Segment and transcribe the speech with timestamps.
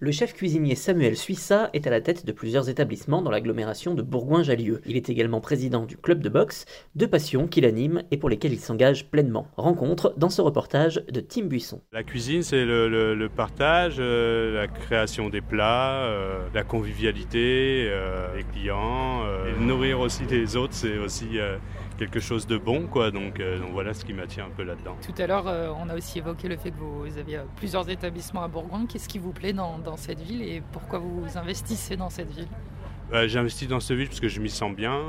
[0.00, 4.02] Le chef cuisinier Samuel Suissa est à la tête de plusieurs établissements dans l'agglomération de
[4.02, 4.80] Bourgoin-Jallieu.
[4.86, 8.52] Il est également président du club de boxe, deux passions qu'il anime et pour lesquelles
[8.52, 9.48] il s'engage pleinement.
[9.56, 11.80] Rencontre dans ce reportage de Tim Buisson.
[11.90, 17.88] La cuisine, c'est le, le- le partage, euh, la création des plats, euh, la convivialité,
[17.90, 21.56] euh, les clients, euh, et nourrir aussi les autres, c'est aussi euh,
[21.98, 23.10] quelque chose de bon, quoi.
[23.10, 24.96] Donc, euh, donc voilà ce qui m'attire un peu là-dedans.
[25.04, 27.90] Tout à l'heure, euh, on a aussi évoqué le fait que vous aviez euh, plusieurs
[27.90, 28.86] établissements à Bourgoin.
[28.86, 32.48] Qu'est-ce qui vous plaît dans, dans cette ville et pourquoi vous investissez dans cette ville?
[33.12, 35.00] Euh, J'investis dans cette ville parce que je m'y sens bien.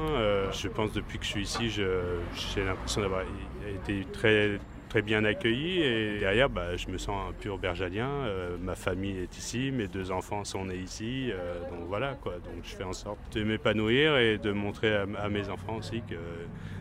[0.52, 3.22] Je pense depuis que je suis ici, j'ai l'impression d'avoir
[3.68, 8.10] été très très bien accueilli et derrière bah, je me sens un pur bergalien.
[8.10, 12.34] Euh, ma famille est ici, mes deux enfants sont nés ici, euh, donc voilà quoi.
[12.34, 16.02] Donc je fais en sorte de m'épanouir et de montrer à, à mes enfants aussi
[16.10, 16.16] que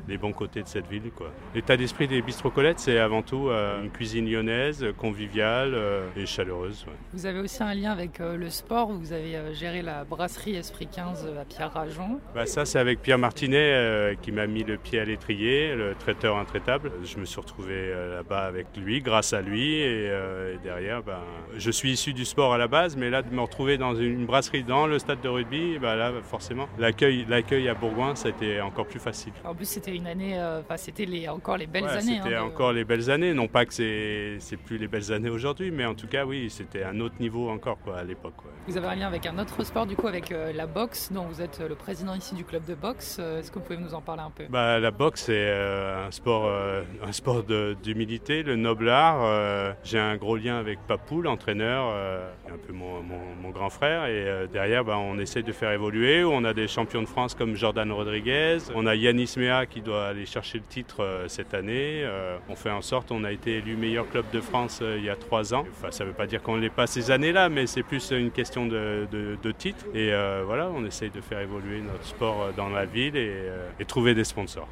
[0.08, 1.30] les bons côtés de cette ville quoi.
[1.54, 5.76] L'état d'esprit des bistrocolettes c'est avant tout euh, une cuisine lyonnaise, conviviale
[6.16, 6.84] et chaleureuse.
[6.88, 6.94] ouais.
[7.12, 8.90] Vous avez aussi un lien avec le sport.
[8.90, 12.20] Vous avez géré la brasserie Esprit 15 à Pierre-Rajon.
[12.34, 16.38] Bah ça, c'est avec Pierre Martinet qui m'a mis le pied à l'étrier, le traiteur
[16.38, 16.90] intraitable.
[17.04, 19.74] Je me suis retrouvé là-bas avec lui, grâce à lui.
[19.76, 21.18] Et, euh, et derrière, ben,
[21.56, 24.26] je suis issu du sport à la base, mais là, de me retrouver dans une
[24.26, 28.86] brasserie dans le stade de rugby, bah là, forcément, l'accueil, l'accueil à Bourgoin, c'était encore
[28.86, 29.32] plus facile.
[29.44, 32.20] En plus, c'était une année, euh, enfin, c'était les, encore les belles Ouais, années.
[32.22, 33.34] C'était hein, de- encore les belles années.
[33.34, 36.50] Non pas que c'est, c'est plus les belles années aujourd'hui, mais en tout cas, oui,
[36.50, 38.34] c'était un autre niveau encore quoi, à l'époque.
[38.44, 38.50] ouais.
[38.68, 41.24] Vous avez un lien avec un autre sport, du coup, avec euh, la boxe, dont
[41.24, 43.16] vous êtes euh, le président ici du club de boxe.
[43.18, 44.44] Euh, Est-ce que vous pouvez nous en parler un peu?
[44.50, 49.20] Bah, la boxe, c'est euh, un sport, euh, un sport de- d'humilité, le noble art.
[49.22, 54.04] euh, J'ai un gros lien avec Papou, l'entraîneur, euh, un peu mon, grand frère.
[54.04, 56.22] Et euh, derrière, bah, on essaie de faire évoluer.
[56.22, 58.58] On a des champions de France comme Jordan Rodriguez.
[58.74, 62.06] On a Yanis Mea qui doit aller chercher le titre cette année.
[62.50, 65.16] On fait en sorte, on a été élu meilleur club de France il y a
[65.16, 65.64] trois ans.
[65.70, 68.10] Enfin, ça ne veut pas dire qu'on ne l'est pas ces années-là, mais c'est plus
[68.10, 69.86] une question de, titre.
[69.94, 70.10] Et
[70.44, 74.68] voilà, on essaye de faire évoluer notre sport dans la ville et trouver des sponsors.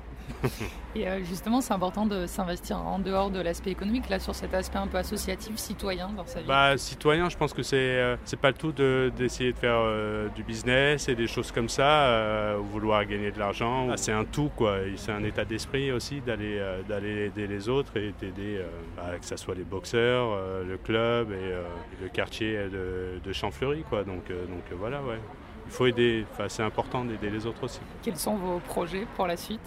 [0.95, 4.55] Et euh, justement, c'est important de s'investir en dehors de l'aspect économique, là, sur cet
[4.55, 6.47] aspect un peu associatif, citoyen dans sa vie.
[6.47, 9.77] Bah, citoyen, je pense que c'est euh, c'est pas le tout de- d'essayer de, faire
[9.79, 13.89] euh, du business et des choses comme ça, euh, ou vouloir gagner de l'argent.
[13.91, 14.79] Ah, c'est un tout, quoi.
[14.97, 19.19] C'est un état d'esprit aussi d'aller euh, d'aller aider les autres et d'aider, euh, bah,
[19.21, 21.63] que ce soit les boxeurs, euh, le club et, euh,
[21.99, 24.05] et le quartier de, de Champfleury, quoi.
[24.05, 25.19] Donc, euh, donc voilà, ouais.
[25.67, 27.81] Il faut aider, enfin, c'est important d'aider les autres aussi.
[28.03, 29.61] Quels sont vos projets pour la suite?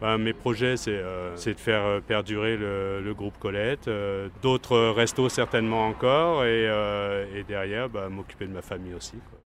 [0.00, 5.28] Mes projets, c'est euh, de faire euh, perdurer le, le groupe Colette, euh, d'autres restos
[5.28, 9.16] certainement encore, et, euh, et derrière, m'occuper de ma famille aussi.
[9.30, 9.38] quoi.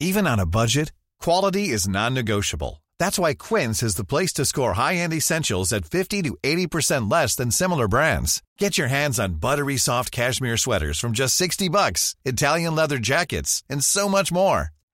[0.00, 0.92] Even on a budget,
[1.22, 2.82] quality is non-negotiable.
[2.98, 7.34] That's why Quince is the place to score high-end essentials at 50 to 80% less
[7.34, 8.42] than similar brands.
[8.58, 13.62] Get your hands on buttery soft cashmere sweaters from just 60 bucks, Italian leather jackets,
[13.70, 14.68] and so much more.